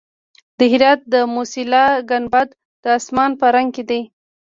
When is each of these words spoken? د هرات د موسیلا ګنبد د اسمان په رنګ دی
د 0.57 0.59
هرات 0.71 1.01
د 1.13 1.15
موسیلا 1.35 1.85
ګنبد 2.09 2.49
د 2.83 2.85
اسمان 2.99 3.31
په 3.39 3.45
رنګ 3.55 3.73
دی 3.89 4.01